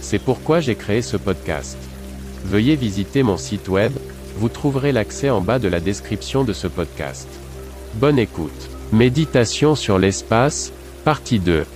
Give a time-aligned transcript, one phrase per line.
[0.00, 1.76] C'est pourquoi j'ai créé ce podcast.
[2.44, 3.92] Veuillez visiter mon site web,
[4.36, 7.28] vous trouverez l'accès en bas de la description de ce podcast.
[7.94, 8.70] Bonne écoute.
[8.92, 10.72] Méditation sur l'espace,
[11.04, 11.66] partie 2.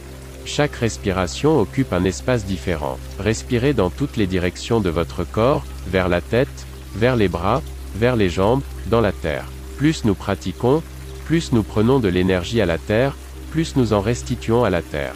[0.45, 2.98] Chaque respiration occupe un espace différent.
[3.18, 7.62] Respirez dans toutes les directions de votre corps, vers la tête, vers les bras,
[7.96, 9.51] vers les jambes, dans la terre.
[9.76, 10.82] Plus nous pratiquons,
[11.24, 13.16] plus nous prenons de l'énergie à la terre,
[13.51, 15.14] plus nous en restituons à la terre.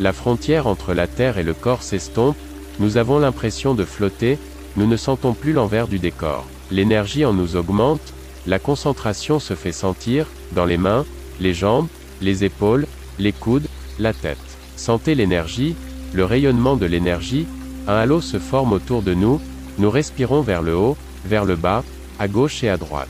[0.00, 2.36] La frontière entre la terre et le corps s'estompe,
[2.78, 4.38] nous avons l'impression de flotter,
[4.76, 6.46] nous ne sentons plus l'envers du décor.
[6.70, 8.14] L'énergie en nous augmente,
[8.46, 11.04] la concentration se fait sentir, dans les mains,
[11.40, 11.88] les jambes,
[12.20, 12.86] les épaules,
[13.18, 13.66] les coudes,
[13.98, 14.38] la tête.
[14.76, 15.76] Sentez l'énergie,
[16.12, 17.46] le rayonnement de l'énergie,
[17.86, 19.40] un halo se forme autour de nous,
[19.78, 21.84] nous respirons vers le haut, vers le bas,
[22.18, 23.08] à gauche et à droite.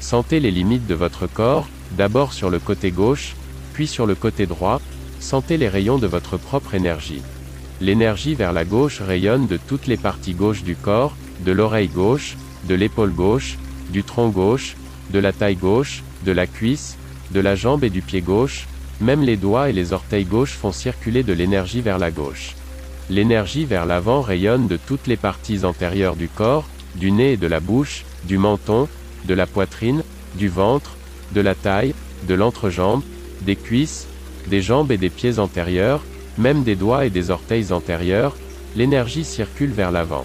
[0.00, 3.34] Sentez les limites de votre corps, d'abord sur le côté gauche,
[3.72, 4.80] puis sur le côté droit,
[5.20, 7.22] sentez les rayons de votre propre énergie.
[7.80, 12.36] L'énergie vers la gauche rayonne de toutes les parties gauches du corps, de l'oreille gauche,
[12.68, 13.58] de l'épaule gauche,
[13.90, 14.76] du tronc gauche,
[15.10, 16.96] de la taille gauche, de la cuisse,
[17.30, 18.66] de la jambe et du pied gauche,
[19.00, 22.54] même les doigts et les orteils gauches font circuler de l'énergie vers la gauche.
[23.08, 27.46] L'énergie vers l'avant rayonne de toutes les parties antérieures du corps, du nez et de
[27.46, 28.88] la bouche, du menton,
[29.26, 30.02] de la poitrine,
[30.34, 30.96] du ventre,
[31.32, 31.94] de la taille,
[32.28, 33.02] de l'entrejambe,
[33.42, 34.06] des cuisses,
[34.48, 36.02] des jambes et des pieds antérieurs,
[36.38, 38.36] même des doigts et des orteils antérieurs,
[38.76, 40.24] l'énergie circule vers l'avant.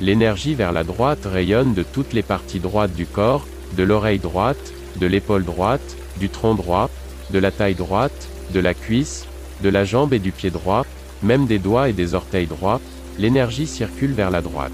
[0.00, 4.72] L'énergie vers la droite rayonne de toutes les parties droites du corps, de l'oreille droite,
[4.96, 6.90] de l'épaule droite, du tronc droit,
[7.30, 9.26] de la taille droite, de la cuisse,
[9.62, 10.86] de la jambe et du pied droit,
[11.22, 12.80] même des doigts et des orteils droits,
[13.18, 14.72] l'énergie circule vers la droite.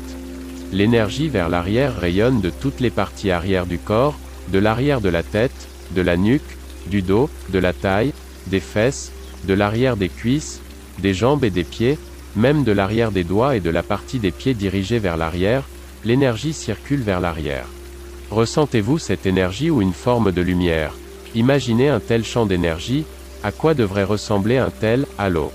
[0.73, 4.17] L'énergie vers l'arrière rayonne de toutes les parties arrière du corps,
[4.53, 8.13] de l'arrière de la tête, de la nuque, du dos, de la taille,
[8.47, 9.13] des fesses,
[9.45, 10.61] de l'arrière des cuisses,
[10.99, 11.99] des jambes et des pieds,
[12.37, 15.65] même de l'arrière des doigts et de la partie des pieds dirigée vers l'arrière,
[16.05, 17.67] l'énergie circule vers l'arrière.
[18.31, 20.93] Ressentez-vous cette énergie ou une forme de lumière?
[21.35, 23.05] Imaginez un tel champ d'énergie,
[23.43, 25.53] à quoi devrait ressembler un tel halo?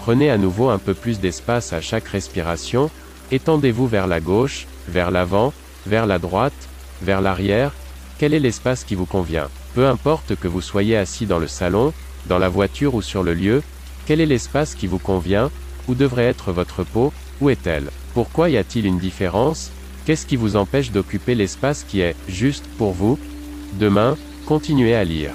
[0.00, 2.90] Prenez à nouveau un peu plus d'espace à chaque respiration,
[3.32, 5.52] étendez-vous vers la gauche, vers l'avant,
[5.86, 6.68] vers la droite,
[7.02, 7.72] vers l'arrière,
[8.18, 9.48] quel est l'espace qui vous convient?
[9.74, 11.92] Peu importe que vous soyez assis dans le salon,
[12.28, 13.62] dans la voiture ou sur le lieu,
[14.06, 15.50] quel est l'espace qui vous convient,
[15.88, 19.70] où devrait être votre peau, où est-elle Pourquoi y a-t-il une différence
[20.04, 23.18] Qu'est-ce qui vous empêche d'occuper l'espace qui est juste pour vous?
[23.78, 24.16] Demain,
[24.46, 25.32] continuez à lire.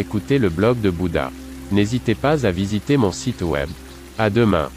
[0.00, 1.30] Écouter le blog de Bouddha.
[1.70, 3.68] N'hésitez pas à visiter mon site web.
[4.18, 4.68] À demain.